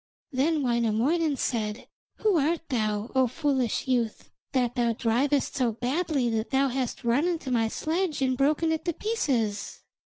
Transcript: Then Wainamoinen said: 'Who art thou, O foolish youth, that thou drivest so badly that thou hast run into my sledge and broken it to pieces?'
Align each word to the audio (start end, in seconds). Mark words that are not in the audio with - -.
Then 0.31 0.63
Wainamoinen 0.63 1.37
said: 1.37 1.87
'Who 2.15 2.37
art 2.39 2.69
thou, 2.69 3.11
O 3.13 3.27
foolish 3.27 3.87
youth, 3.87 4.31
that 4.51 4.73
thou 4.73 4.93
drivest 4.93 5.55
so 5.55 5.73
badly 5.73 6.27
that 6.31 6.49
thou 6.49 6.69
hast 6.69 7.03
run 7.03 7.27
into 7.27 7.51
my 7.51 7.67
sledge 7.67 8.19
and 8.19 8.35
broken 8.35 8.71
it 8.71 8.83
to 8.85 8.93
pieces?' 8.93 9.81